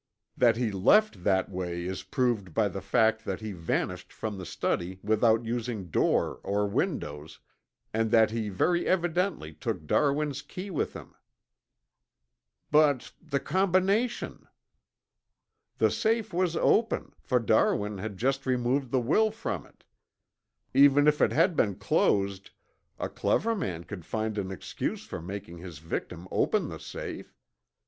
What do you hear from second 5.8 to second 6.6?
door